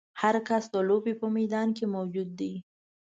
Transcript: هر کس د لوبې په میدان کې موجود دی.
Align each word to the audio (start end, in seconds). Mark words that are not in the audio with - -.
هر 0.21 0.35
کس 0.47 0.63
د 0.73 0.75
لوبې 0.89 1.13
په 1.21 1.27
میدان 1.37 1.67
کې 1.77 1.85
موجود 1.95 2.29
دی. 2.39 2.53